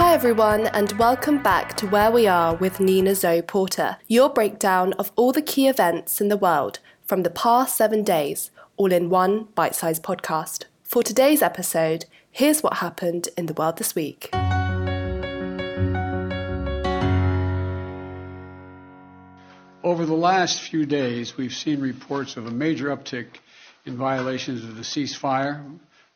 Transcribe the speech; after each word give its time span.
Hi, 0.00 0.14
everyone, 0.14 0.66
and 0.68 0.90
welcome 0.92 1.42
back 1.42 1.76
to 1.76 1.86
Where 1.86 2.10
We 2.10 2.26
Are 2.26 2.54
with 2.54 2.80
Nina 2.80 3.14
Zoe 3.14 3.42
Porter, 3.42 3.98
your 4.08 4.30
breakdown 4.30 4.94
of 4.94 5.12
all 5.14 5.30
the 5.30 5.42
key 5.42 5.68
events 5.68 6.22
in 6.22 6.28
the 6.28 6.38
world 6.38 6.78
from 7.04 7.22
the 7.22 7.28
past 7.28 7.76
seven 7.76 8.02
days, 8.02 8.50
all 8.78 8.92
in 8.92 9.10
one 9.10 9.48
bite 9.54 9.74
sized 9.74 10.02
podcast. 10.02 10.64
For 10.82 11.02
today's 11.02 11.42
episode, 11.42 12.06
here's 12.30 12.62
what 12.62 12.78
happened 12.78 13.28
in 13.36 13.44
the 13.44 13.52
world 13.52 13.76
this 13.76 13.94
week. 13.94 14.30
Over 19.84 20.06
the 20.06 20.14
last 20.14 20.62
few 20.62 20.86
days, 20.86 21.36
we've 21.36 21.52
seen 21.52 21.82
reports 21.82 22.38
of 22.38 22.46
a 22.46 22.50
major 22.50 22.86
uptick 22.86 23.26
in 23.84 23.98
violations 23.98 24.64
of 24.64 24.76
the 24.76 24.82
ceasefire 24.82 25.62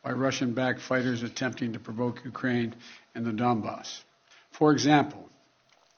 by 0.04 0.12
Russian 0.12 0.52
backed 0.52 0.80
fighters 0.80 1.22
attempting 1.22 1.72
to 1.72 1.78
provoke 1.78 2.24
Ukraine 2.24 2.74
and 3.14 3.24
the 3.24 3.32
Donbass. 3.32 4.02
For 4.52 4.70
example, 4.70 5.30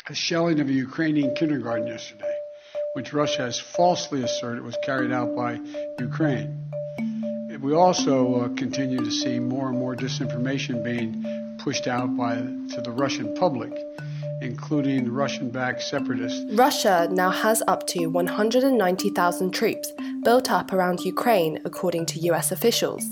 a 0.09 0.15
shelling 0.15 0.61
of 0.61 0.69
a 0.69 0.73
Ukrainian 0.73 1.35
kindergarten 1.35 1.89
yesterday, 1.89 2.37
which 2.95 3.13
Russia 3.13 3.43
has 3.43 3.59
falsely 3.59 4.23
asserted 4.23 4.63
was 4.63 4.79
carried 4.85 5.13
out 5.13 5.35
by 5.35 5.61
Ukraine. 5.99 6.63
We 7.61 7.75
also 7.75 8.43
uh, 8.43 8.49
continue 8.55 8.99
to 8.99 9.11
see 9.11 9.41
more 9.41 9.69
and 9.71 9.79
more 9.79 9.97
disinformation 9.97 10.85
being 10.85 11.25
pushed 11.59 11.89
out 11.89 12.17
by 12.17 12.37
to 12.37 12.81
the 12.81 12.93
Russian 12.93 13.35
public, 13.35 13.73
including 14.41 15.11
Russian-backed 15.11 15.83
separatists. 15.83 16.45
Russia 16.55 17.09
now 17.11 17.31
has 17.31 17.63
up 17.67 17.87
to 17.89 18.07
190,000 18.07 19.51
troops 19.51 19.93
built 20.23 20.51
up 20.51 20.73
around 20.73 21.01
Ukraine, 21.01 21.59
according 21.65 22.07
to 22.07 22.21
US 22.31 22.53
officials. 22.53 23.05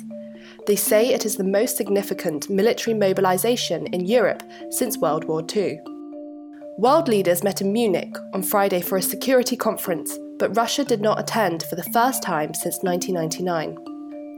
They 0.67 0.77
say 0.77 1.13
it 1.13 1.27
is 1.27 1.37
the 1.37 1.45
most 1.45 1.77
significant 1.77 2.49
military 2.49 2.95
mobilization 2.95 3.87
in 3.89 4.07
Europe 4.07 4.43
since 4.71 4.97
World 4.97 5.25
War 5.25 5.43
II. 5.55 5.79
World 6.79 7.07
leaders 7.07 7.45
met 7.45 7.61
in 7.61 7.73
Munich 7.73 8.17
on 8.33 8.43
Friday 8.43 8.81
for 8.81 8.97
a 8.97 9.03
security 9.03 9.57
conference, 9.57 10.19
but 10.39 10.57
Russia 10.57 10.83
did 10.83 11.03
not 11.03 11.21
attend 11.21 11.65
for 11.65 11.77
the 11.77 11.91
first 11.93 12.23
time 12.23 12.55
since 12.55 12.83
1999. 12.83 13.77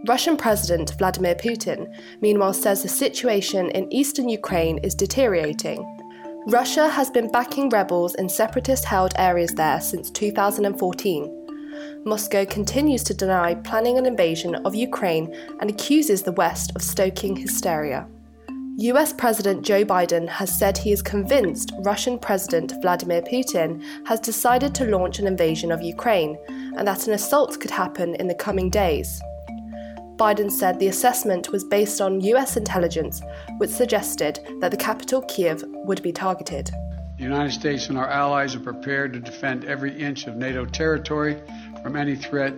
Russian 0.08 0.36
President 0.36 0.92
Vladimir 0.98 1.36
Putin, 1.36 1.86
meanwhile, 2.20 2.52
says 2.52 2.82
the 2.82 2.88
situation 2.88 3.70
in 3.70 3.92
eastern 3.92 4.28
Ukraine 4.28 4.78
is 4.78 4.94
deteriorating. 4.94 5.80
Russia 6.48 6.88
has 6.88 7.08
been 7.08 7.30
backing 7.30 7.68
rebels 7.70 8.16
in 8.16 8.28
separatist 8.28 8.84
held 8.84 9.12
areas 9.16 9.52
there 9.52 9.80
since 9.80 10.10
2014. 10.10 11.45
Moscow 12.04 12.44
continues 12.44 13.02
to 13.04 13.14
deny 13.14 13.54
planning 13.54 13.98
an 13.98 14.06
invasion 14.06 14.54
of 14.54 14.74
Ukraine 14.74 15.34
and 15.60 15.68
accuses 15.68 16.22
the 16.22 16.32
West 16.32 16.72
of 16.76 16.82
stoking 16.82 17.36
hysteria. 17.36 18.06
US 18.78 19.12
President 19.12 19.64
Joe 19.64 19.84
Biden 19.84 20.28
has 20.28 20.56
said 20.56 20.76
he 20.76 20.92
is 20.92 21.00
convinced 21.00 21.72
Russian 21.78 22.18
President 22.18 22.74
Vladimir 22.82 23.22
Putin 23.22 23.82
has 24.06 24.20
decided 24.20 24.74
to 24.74 24.84
launch 24.84 25.18
an 25.18 25.26
invasion 25.26 25.72
of 25.72 25.80
Ukraine 25.80 26.36
and 26.48 26.86
that 26.86 27.06
an 27.06 27.14
assault 27.14 27.58
could 27.58 27.70
happen 27.70 28.14
in 28.16 28.28
the 28.28 28.34
coming 28.34 28.68
days. 28.68 29.22
Biden 30.16 30.50
said 30.50 30.78
the 30.78 30.88
assessment 30.88 31.52
was 31.52 31.64
based 31.64 32.00
on 32.00 32.20
US 32.20 32.56
intelligence, 32.56 33.22
which 33.58 33.70
suggested 33.70 34.40
that 34.60 34.70
the 34.70 34.76
capital, 34.76 35.22
Kiev, 35.22 35.64
would 35.84 36.02
be 36.02 36.12
targeted. 36.12 36.70
The 37.16 37.22
United 37.22 37.52
States 37.52 37.88
and 37.88 37.96
our 37.96 38.08
allies 38.08 38.54
are 38.54 38.60
prepared 38.60 39.14
to 39.14 39.20
defend 39.20 39.64
every 39.64 39.98
inch 39.98 40.26
of 40.26 40.36
NATO 40.36 40.66
territory 40.66 41.40
from 41.82 41.96
any 41.96 42.14
threat 42.14 42.52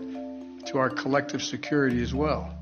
to 0.66 0.78
our 0.78 0.90
collective 0.90 1.44
security 1.44 2.02
as 2.02 2.12
well. 2.12 2.52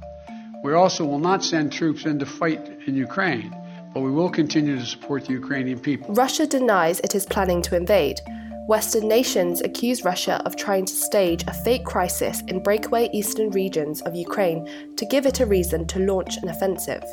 We 0.62 0.74
also 0.74 1.06
will 1.06 1.18
not 1.18 1.42
send 1.42 1.72
troops 1.72 2.04
in 2.04 2.18
to 2.18 2.26
fight 2.26 2.60
in 2.86 2.96
Ukraine, 2.96 3.50
but 3.94 4.00
we 4.00 4.10
will 4.10 4.28
continue 4.28 4.76
to 4.78 4.84
support 4.84 5.24
the 5.24 5.32
Ukrainian 5.32 5.78
people. 5.78 6.12
Russia 6.14 6.46
denies 6.46 7.00
it 7.00 7.14
is 7.14 7.24
planning 7.24 7.62
to 7.62 7.76
invade. 7.76 8.20
Western 8.68 9.08
nations 9.08 9.62
accuse 9.62 10.04
Russia 10.04 10.42
of 10.44 10.54
trying 10.56 10.84
to 10.84 10.92
stage 10.92 11.44
a 11.46 11.54
fake 11.54 11.84
crisis 11.84 12.42
in 12.48 12.62
breakaway 12.62 13.08
eastern 13.14 13.50
regions 13.50 14.02
of 14.02 14.14
Ukraine 14.14 14.68
to 14.96 15.06
give 15.06 15.24
it 15.24 15.40
a 15.40 15.46
reason 15.46 15.86
to 15.86 16.00
launch 16.00 16.36
an 16.42 16.50
offensive. 16.50 17.04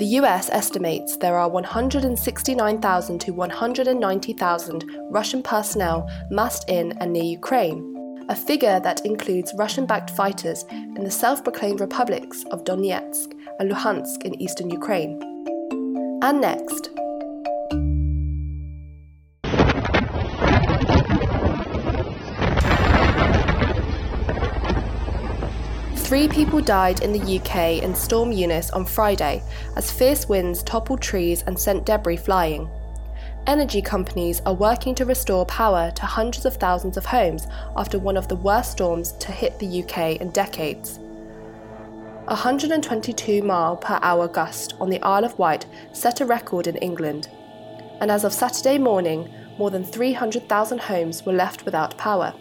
The 0.00 0.16
US 0.16 0.48
estimates 0.48 1.18
there 1.18 1.36
are 1.36 1.50
169,000 1.50 3.18
to 3.20 3.32
190,000 3.32 4.84
Russian 5.10 5.42
personnel 5.42 6.08
massed 6.30 6.70
in 6.70 6.92
and 6.92 7.12
near 7.12 7.24
Ukraine, 7.24 8.24
a 8.30 8.34
figure 8.34 8.80
that 8.80 9.04
includes 9.04 9.52
Russian 9.58 9.84
backed 9.84 10.08
fighters 10.08 10.64
in 10.70 11.04
the 11.04 11.10
self 11.10 11.44
proclaimed 11.44 11.80
republics 11.80 12.44
of 12.50 12.64
Donetsk 12.64 13.34
and 13.58 13.70
Luhansk 13.70 14.22
in 14.22 14.40
eastern 14.40 14.70
Ukraine. 14.70 15.20
And 16.22 16.40
next, 16.40 16.88
Three 26.10 26.26
people 26.26 26.60
died 26.60 27.02
in 27.02 27.12
the 27.12 27.38
UK 27.38 27.84
in 27.84 27.94
Storm 27.94 28.32
Eunice 28.32 28.72
on 28.72 28.84
Friday 28.84 29.44
as 29.76 29.92
fierce 29.92 30.28
winds 30.28 30.64
toppled 30.64 31.00
trees 31.00 31.44
and 31.46 31.56
sent 31.56 31.86
debris 31.86 32.16
flying. 32.16 32.68
Energy 33.46 33.80
companies 33.80 34.42
are 34.44 34.52
working 34.52 34.92
to 34.96 35.04
restore 35.04 35.46
power 35.46 35.92
to 35.92 36.06
hundreds 36.06 36.44
of 36.44 36.56
thousands 36.56 36.96
of 36.96 37.06
homes 37.06 37.46
after 37.76 37.96
one 37.96 38.16
of 38.16 38.26
the 38.26 38.34
worst 38.34 38.72
storms 38.72 39.12
to 39.20 39.30
hit 39.30 39.56
the 39.60 39.84
UK 39.84 40.20
in 40.20 40.30
decades. 40.30 40.98
A 42.26 42.34
122 42.34 43.42
mile 43.42 43.76
per 43.76 44.00
hour 44.02 44.26
gust 44.26 44.74
on 44.80 44.90
the 44.90 45.00
Isle 45.02 45.24
of 45.24 45.38
Wight 45.38 45.64
set 45.92 46.20
a 46.20 46.26
record 46.26 46.66
in 46.66 46.74
England, 46.78 47.28
and 48.00 48.10
as 48.10 48.24
of 48.24 48.32
Saturday 48.32 48.78
morning, 48.78 49.32
more 49.58 49.70
than 49.70 49.84
300,000 49.84 50.80
homes 50.80 51.24
were 51.24 51.32
left 51.32 51.64
without 51.64 51.96
power. 51.96 52.34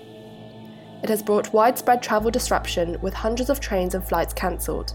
It 1.01 1.09
has 1.09 1.23
brought 1.23 1.53
widespread 1.53 2.03
travel 2.03 2.29
disruption 2.29 2.97
with 3.01 3.13
hundreds 3.13 3.49
of 3.49 3.59
trains 3.59 3.95
and 3.95 4.03
flights 4.03 4.33
cancelled. 4.33 4.93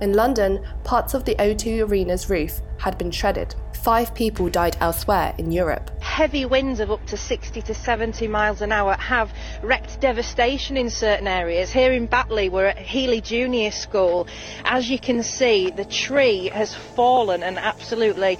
In 0.00 0.12
London, 0.12 0.62
parts 0.84 1.14
of 1.14 1.24
the 1.24 1.34
O2 1.36 1.88
Arena's 1.88 2.28
roof 2.28 2.60
had 2.78 2.98
been 2.98 3.10
shredded. 3.10 3.54
Five 3.72 4.14
people 4.14 4.50
died 4.50 4.76
elsewhere 4.80 5.34
in 5.38 5.52
Europe. 5.52 5.90
Heavy 6.02 6.44
winds 6.44 6.80
of 6.80 6.90
up 6.90 7.06
to 7.06 7.16
60 7.16 7.62
to 7.62 7.72
70 7.72 8.28
miles 8.28 8.60
an 8.60 8.72
hour 8.72 8.94
have 8.94 9.32
wreaked 9.62 10.00
devastation 10.00 10.76
in 10.76 10.90
certain 10.90 11.26
areas. 11.26 11.70
Here 11.70 11.92
in 11.92 12.06
Batley, 12.06 12.50
we're 12.50 12.66
at 12.66 12.78
Healey 12.78 13.22
Junior 13.22 13.70
School. 13.70 14.26
As 14.64 14.90
you 14.90 14.98
can 14.98 15.22
see, 15.22 15.70
the 15.70 15.84
tree 15.86 16.50
has 16.52 16.74
fallen 16.74 17.42
and 17.42 17.58
absolutely 17.58 18.38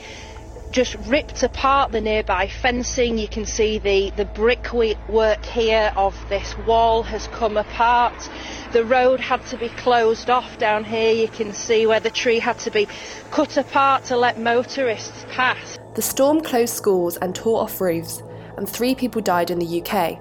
just 0.77 0.97
ripped 1.07 1.43
apart 1.43 1.91
the 1.91 2.03
nearby 2.03 2.47
fencing. 2.47 3.17
You 3.17 3.29
can 3.29 3.47
see 3.47 3.79
the, 3.79 4.11
the 4.11 4.27
brickwork 4.27 5.43
here 5.43 5.91
of 5.97 6.15
this 6.29 6.55
wall 6.67 7.03
has 7.05 7.29
come 7.29 7.57
apart. 7.57 8.29
The 8.75 8.85
road 8.85 9.19
had 9.19 9.43
to 9.47 9.57
be 9.57 9.71
closed 9.71 10.29
off 10.29 10.59
down 10.59 10.85
here. 10.85 11.15
You 11.15 11.29
can 11.29 11.55
see 11.55 11.87
where 11.87 11.99
the 11.99 12.11
tree 12.11 12.39
had 12.41 12.59
to 12.59 12.71
be 12.71 12.89
cut 13.31 13.57
apart 13.57 14.05
to 14.05 14.19
let 14.19 14.39
motorists 14.39 15.25
pass. 15.31 15.79
The 15.95 16.03
storm 16.03 16.43
closed 16.43 16.75
schools 16.75 17.17
and 17.17 17.35
tore 17.35 17.63
off 17.63 17.81
roofs, 17.81 18.23
and 18.59 18.69
three 18.69 18.95
people 18.95 19.23
died 19.23 19.51
in 19.51 19.59
the 19.59 19.81
UK. 19.81 20.21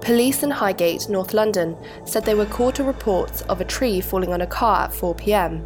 Police 0.00 0.42
in 0.42 0.50
Highgate, 0.50 1.08
North 1.08 1.32
London, 1.32 1.76
said 2.04 2.24
they 2.24 2.34
were 2.34 2.46
called 2.46 2.74
to 2.74 2.82
reports 2.82 3.42
of 3.42 3.60
a 3.60 3.64
tree 3.64 4.00
falling 4.00 4.32
on 4.32 4.40
a 4.40 4.46
car 4.48 4.86
at 4.86 4.92
4 4.92 5.14
pm. 5.14 5.64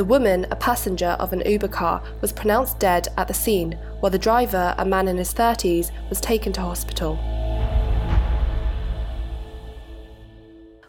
The 0.00 0.06
woman, 0.06 0.46
a 0.50 0.56
passenger 0.56 1.14
of 1.20 1.34
an 1.34 1.42
Uber 1.44 1.68
car, 1.68 2.02
was 2.22 2.32
pronounced 2.32 2.78
dead 2.78 3.08
at 3.18 3.28
the 3.28 3.34
scene, 3.34 3.78
while 3.98 4.08
the 4.08 4.18
driver, 4.18 4.74
a 4.78 4.84
man 4.86 5.08
in 5.08 5.18
his 5.18 5.34
30s, 5.34 5.90
was 6.08 6.22
taken 6.22 6.54
to 6.54 6.62
hospital. 6.62 7.18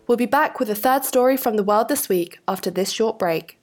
We'll 0.08 0.16
be 0.16 0.26
back 0.26 0.62
with 0.62 0.70
a 0.70 0.76
third 0.76 1.04
story 1.04 1.36
from 1.36 1.58
the 1.58 1.64
world 1.64 1.90
this 1.90 2.08
week 2.08 2.40
after 2.48 2.72
this 2.72 2.90
short 2.90 3.20
break. 3.20 3.60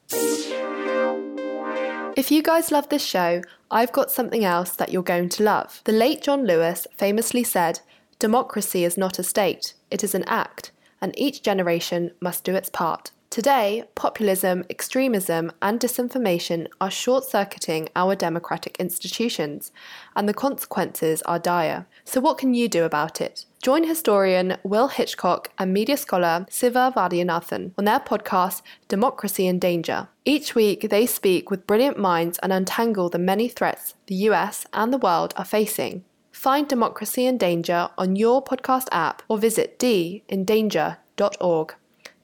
If 2.15 2.31
you 2.31 2.43
guys 2.43 2.71
love 2.71 2.91
this 2.91 3.07
show, 3.07 3.41
I've 3.71 3.93
got 3.93 4.11
something 4.11 4.45
else 4.45 4.73
that 4.73 4.93
you're 4.93 5.03
going 5.03 5.31
to 5.31 5.45
love. 5.45 5.81
The 5.85 5.93
late 5.93 6.21
John 6.21 6.45
Lewis 6.45 6.87
famously 6.99 7.43
said, 7.43 7.81
Democracy 8.19 8.85
is 8.85 8.99
not 8.99 9.19
a 9.19 9.23
state, 9.23 9.73
it 9.91 10.05
is 10.05 10.15
an 10.15 10.25
act, 10.25 10.73
and 11.01 11.19
each 11.19 11.41
generation 11.43 12.11
must 12.21 12.45
do 12.45 12.55
its 12.55 12.69
part. 12.69 13.13
Today, 13.31 13.85
populism, 13.95 14.65
extremism, 14.71 15.53
and 15.61 15.79
disinformation 15.79 16.67
are 16.81 16.91
short 16.91 17.25
circuiting 17.25 17.91
our 17.95 18.15
democratic 18.15 18.75
institutions, 18.81 19.71
and 20.17 20.27
the 20.27 20.33
consequences 20.33 21.21
are 21.23 21.39
dire. 21.39 21.87
So, 22.07 22.23
what 22.23 22.39
can 22.39 22.55
you 22.55 22.71
do 22.71 22.85
about 22.85 23.21
it? 23.21 23.45
Join 23.63 23.85
historian 23.85 24.57
Will 24.63 24.89
Hitchcock 24.89 25.51
and 25.59 25.75
media 25.75 25.99
scholar 25.99 26.47
Siva 26.49 26.91
Vaidhyanathan 26.97 27.73
on 27.77 27.85
their 27.85 28.01
podcast, 28.01 28.63
Democracy 28.89 29.47
in 29.47 29.59
Danger. 29.59 30.09
Each 30.25 30.55
week, 30.55 30.89
they 30.89 31.05
speak 31.05 31.51
with 31.51 31.67
brilliant 31.67 31.99
minds 31.99 32.39
and 32.39 32.51
untangle 32.51 33.11
the 33.11 33.19
many 33.19 33.47
threats 33.49 33.95
the 34.07 34.15
US 34.31 34.65
and 34.73 34.91
the 34.91 34.99
world 34.99 35.35
are 35.37 35.45
facing. 35.45 36.03
Find 36.33 36.67
Democracy 36.67 37.27
in 37.27 37.37
Danger 37.37 37.91
on 37.99 38.17
your 38.17 38.43
podcast 38.43 38.89
app 38.91 39.23
or 39.29 39.37
visit 39.37 39.79
dindanger.org. 39.79 41.75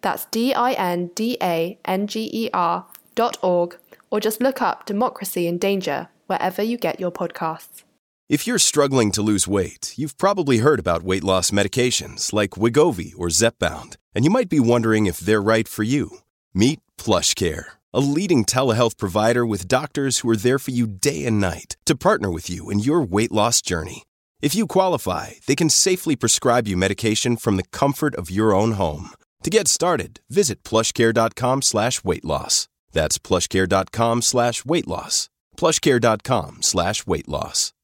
That's 0.05 0.27
D 0.27 0.53
I 0.53 0.73
N 0.73 1.11
D 1.15 1.39
A 1.41 1.79
N 1.87 2.07
G 2.07 2.29
E 2.31 2.51
R 2.53 2.85
dot 3.15 3.39
org, 3.43 3.79
or 4.11 4.21
just 4.21 4.39
look 4.39 4.61
up 4.61 4.85
Democracy 4.85 5.47
in 5.47 5.57
Danger 5.57 6.09
wherever 6.27 6.63
you 6.63 6.77
get 6.77 7.01
your 7.01 7.11
podcasts. 7.11 7.85
If 8.29 8.47
you're 8.47 8.59
struggling 8.59 9.13
to 9.13 9.23
lose 9.23 9.49
weight, 9.49 9.95
you've 9.97 10.19
probably 10.19 10.59
heard 10.59 10.79
about 10.79 11.05
weight 11.05 11.25
loss 11.25 11.51
medications 11.51 12.35
like 12.35 12.51
Wegovy 12.51 13.15
or 13.17 13.29
Zepbound, 13.29 13.97
and 14.15 14.27
you 14.27 14.31
might 14.31 14.51
be 14.51 14.61
wondering 14.61 15.07
if 15.07 15.21
they're 15.21 15.41
right 15.41 15.67
for 15.67 15.85
you. 15.85 16.19
Meet 16.53 16.81
PlushCare, 16.99 17.65
a 17.95 18.01
leading 18.01 18.45
telehealth 18.45 18.99
provider 18.99 19.47
with 19.47 19.69
doctors 19.69 20.19
who 20.19 20.29
are 20.29 20.37
there 20.37 20.59
for 20.59 20.73
you 20.73 20.87
day 20.87 21.25
and 21.25 21.41
night 21.41 21.79
to 21.87 21.97
partner 21.97 22.31
with 22.31 22.51
you 22.51 22.69
in 22.69 22.79
your 22.79 23.01
weight 23.01 23.33
loss 23.33 23.63
journey. 23.63 24.03
If 24.43 24.55
you 24.55 24.67
qualify, 24.67 25.31
they 25.47 25.57
can 25.57 25.71
safely 25.71 26.15
prescribe 26.15 26.69
you 26.69 26.77
medication 26.77 27.39
from 27.39 27.57
the 27.57 27.71
comfort 27.73 28.15
of 28.17 28.31
your 28.31 28.53
own 28.53 28.73
home. 28.73 29.09
To 29.45 29.51
get 29.51 29.69
started, 29.69 30.21
visit 30.31 30.65
plushcare.com 30.65 31.61
slash 31.61 32.03
weight 32.03 32.25
loss. 32.25 32.67
That's 32.93 33.19
plushcare.com 33.19 34.23
slash 34.23 34.65
weight 34.65 34.89
loss. 34.89 35.29
Plushcare.com 35.59 36.63
slash 36.63 37.07
weight 37.07 37.29
loss. 37.29 37.75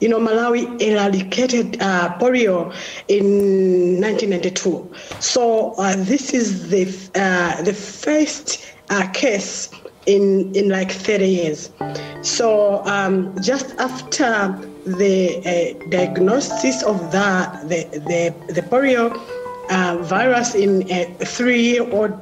You 0.00 0.08
know, 0.08 0.20
Malawi 0.20 0.78
eradicated 0.82 1.80
uh, 1.80 2.14
polio 2.18 2.74
in 3.08 4.02
1992. 4.02 4.92
So 5.20 5.72
uh, 5.78 5.96
this 5.96 6.34
is 6.34 6.68
the 6.68 6.84
uh, 7.14 7.62
the 7.62 7.72
first 7.72 8.66
uh, 8.90 9.08
case 9.12 9.70
in 10.06 10.54
in 10.54 10.68
like 10.68 10.90
30 10.90 11.28
years. 11.28 11.70
So 12.22 12.84
um, 12.86 13.34
just 13.42 13.74
after 13.78 14.58
the 14.84 15.38
uh, 15.46 15.88
diagnosis 15.90 16.82
of 16.82 16.98
the 17.12 17.28
the 17.64 17.80
the, 18.08 18.52
the 18.52 18.62
polio 18.62 19.14
uh, 19.70 19.96
virus 20.02 20.54
in 20.54 20.90
a 20.90 21.04
three-year-old 21.24 22.12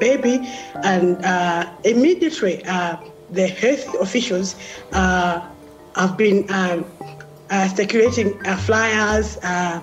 baby, 0.00 0.40
and 0.82 1.16
immediately 1.84 2.62
the 3.30 3.48
health 3.48 3.94
officials 4.00 4.54
have 4.92 6.16
been 6.16 6.44
um, 6.50 6.84
uh, 7.50 7.68
circulating 7.68 8.34
uh, 8.46 8.56
flyers, 8.56 9.36
uh, 9.42 9.80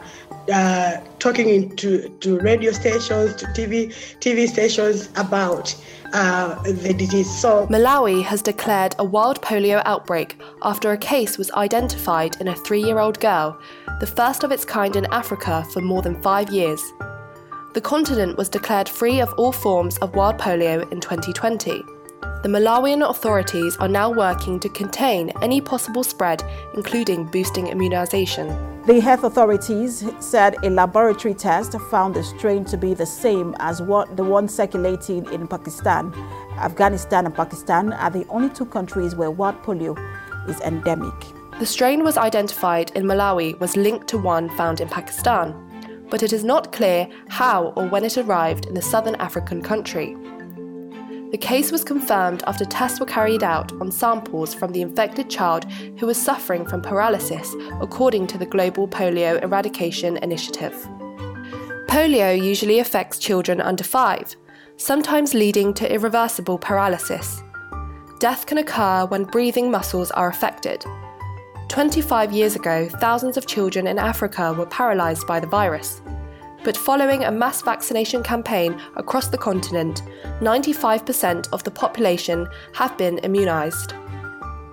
uh, 0.51 0.97
talking 1.19 1.47
into 1.47 2.09
to 2.19 2.39
radio 2.39 2.71
stations, 2.71 3.35
to 3.35 3.45
TV 3.47 3.89
TV 4.19 4.47
stations 4.47 5.09
about 5.15 5.75
uh, 6.13 6.61
the 6.63 6.93
disease. 6.93 7.29
So 7.29 7.67
Malawi 7.67 8.23
has 8.23 8.41
declared 8.41 8.95
a 8.99 9.03
wild 9.03 9.41
polio 9.41 9.81
outbreak 9.85 10.39
after 10.61 10.91
a 10.91 10.97
case 10.97 11.37
was 11.37 11.51
identified 11.51 12.39
in 12.41 12.47
a 12.47 12.55
three-year-old 12.55 13.19
girl, 13.19 13.59
the 13.99 14.07
first 14.07 14.43
of 14.43 14.51
its 14.51 14.65
kind 14.65 14.95
in 14.95 15.05
Africa 15.07 15.65
for 15.71 15.81
more 15.81 16.01
than 16.01 16.21
five 16.21 16.49
years. 16.51 16.81
The 17.73 17.81
continent 17.81 18.37
was 18.37 18.49
declared 18.49 18.89
free 18.89 19.21
of 19.21 19.33
all 19.37 19.51
forms 19.51 19.97
of 19.99 20.15
wild 20.15 20.37
polio 20.37 20.91
in 20.91 20.99
2020. 20.99 21.83
The 22.41 22.49
Malawian 22.49 23.07
authorities 23.07 23.77
are 23.77 23.87
now 23.87 24.09
working 24.09 24.59
to 24.61 24.69
contain 24.69 25.29
any 25.43 25.61
possible 25.61 26.03
spread, 26.03 26.43
including 26.73 27.25
boosting 27.25 27.67
immunization. 27.67 28.47
The 28.87 28.99
health 28.99 29.23
authorities 29.23 30.03
said 30.19 30.55
a 30.63 30.71
laboratory 30.71 31.35
test 31.35 31.79
found 31.91 32.15
the 32.15 32.23
strain 32.23 32.65
to 32.65 32.77
be 32.77 32.95
the 32.95 33.05
same 33.05 33.55
as 33.59 33.79
what 33.79 34.17
the 34.17 34.23
one 34.23 34.47
circulating 34.47 35.31
in 35.31 35.47
Pakistan. 35.47 36.11
Afghanistan 36.57 37.27
and 37.27 37.35
Pakistan 37.35 37.93
are 37.93 38.09
the 38.09 38.25
only 38.27 38.49
two 38.49 38.65
countries 38.65 39.15
where 39.15 39.29
wild 39.29 39.61
polio 39.61 39.95
is 40.49 40.59
endemic. 40.61 41.13
The 41.59 41.67
strain 41.67 42.03
was 42.03 42.17
identified 42.17 42.89
in 42.95 43.03
Malawi 43.03 43.59
was 43.59 43.77
linked 43.77 44.07
to 44.07 44.17
one 44.17 44.49
found 44.57 44.81
in 44.81 44.87
Pakistan, 44.87 45.53
but 46.09 46.23
it 46.23 46.33
is 46.33 46.43
not 46.43 46.71
clear 46.71 47.07
how 47.29 47.71
or 47.75 47.87
when 47.87 48.03
it 48.03 48.17
arrived 48.17 48.65
in 48.65 48.73
the 48.73 48.81
southern 48.81 49.13
African 49.17 49.61
country. 49.61 50.17
The 51.31 51.37
case 51.37 51.71
was 51.71 51.85
confirmed 51.85 52.43
after 52.45 52.65
tests 52.65 52.99
were 52.99 53.05
carried 53.05 53.41
out 53.41 53.71
on 53.79 53.89
samples 53.89 54.53
from 54.53 54.73
the 54.73 54.81
infected 54.81 55.29
child 55.29 55.63
who 55.97 56.05
was 56.05 56.21
suffering 56.21 56.65
from 56.65 56.81
paralysis, 56.81 57.55
according 57.79 58.27
to 58.27 58.37
the 58.37 58.45
Global 58.45 58.85
Polio 58.85 59.41
Eradication 59.41 60.17
Initiative. 60.17 60.73
Polio 61.87 62.37
usually 62.37 62.79
affects 62.79 63.17
children 63.17 63.61
under 63.61 63.83
five, 63.83 64.35
sometimes 64.75 65.33
leading 65.33 65.73
to 65.75 65.89
irreversible 65.89 66.57
paralysis. 66.57 67.41
Death 68.19 68.45
can 68.45 68.57
occur 68.57 69.05
when 69.05 69.23
breathing 69.23 69.71
muscles 69.71 70.11
are 70.11 70.27
affected. 70.27 70.83
25 71.69 72.33
years 72.33 72.57
ago, 72.57 72.89
thousands 72.99 73.37
of 73.37 73.47
children 73.47 73.87
in 73.87 73.97
Africa 73.97 74.51
were 74.51 74.65
paralysed 74.65 75.25
by 75.27 75.39
the 75.39 75.47
virus 75.47 76.01
but 76.63 76.77
following 76.77 77.23
a 77.23 77.31
mass 77.31 77.61
vaccination 77.61 78.21
campaign 78.23 78.79
across 78.95 79.27
the 79.27 79.37
continent, 79.37 80.03
95% 80.39 81.49
of 81.51 81.63
the 81.63 81.71
population 81.71 82.47
have 82.73 82.97
been 82.97 83.17
immunised. 83.17 83.93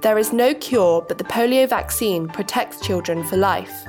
There 0.02 0.18
is 0.18 0.32
no 0.32 0.54
cure, 0.54 1.02
but 1.02 1.18
the 1.18 1.24
polio 1.24 1.68
vaccine 1.68 2.28
protects 2.28 2.80
children 2.86 3.24
for 3.24 3.36
life. 3.36 3.84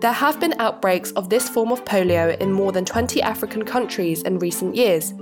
There 0.00 0.12
have 0.12 0.38
been 0.38 0.54
outbreaks 0.60 1.10
of 1.12 1.28
this 1.28 1.48
form 1.48 1.72
of 1.72 1.84
polio 1.84 2.38
in 2.38 2.52
more 2.52 2.72
than 2.72 2.84
20 2.84 3.20
African 3.20 3.64
countries 3.64 4.22
in 4.22 4.38
recent 4.38 4.76
years, 4.76 5.12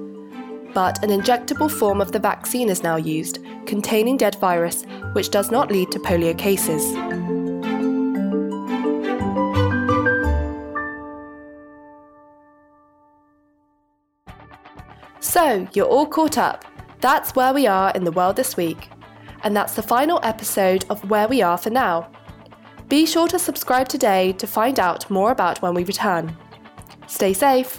but 0.75 1.03
an 1.03 1.09
injectable 1.09 1.71
form 1.71 2.03
of 2.03 2.13
the 2.13 2.19
vaccine 2.19 2.69
is 2.69 2.83
now 2.83 2.97
used, 2.97 3.39
containing 3.65 4.19
dead 4.19 4.35
virus, 4.35 4.85
which 5.15 5.31
does 5.31 5.51
not 5.51 5.71
lead 5.71 5.91
to 5.91 5.99
polio 5.99 6.37
cases. 6.37 6.95
So, 15.37 15.69
you're 15.75 15.85
all 15.85 16.07
caught 16.07 16.39
up. 16.39 16.65
That's 17.03 17.35
where 17.35 17.53
we 17.53 17.67
are 17.67 17.93
in 17.95 18.05
the 18.05 18.11
world 18.11 18.37
this 18.37 18.57
week. 18.57 18.89
And 19.43 19.55
that's 19.55 19.75
the 19.75 19.83
final 19.83 20.19
episode 20.23 20.87
of 20.89 21.11
Where 21.11 21.29
We 21.29 21.43
Are 21.43 21.59
for 21.59 21.69
now. 21.69 22.11
Be 22.89 23.05
sure 23.05 23.29
to 23.29 23.39
subscribe 23.39 23.87
today 23.87 24.33
to 24.33 24.47
find 24.47 24.81
out 24.81 25.11
more 25.11 25.33
about 25.33 25.61
when 25.61 25.75
we 25.75 25.85
return. 25.85 26.35
Stay 27.07 27.35
safe. 27.35 27.79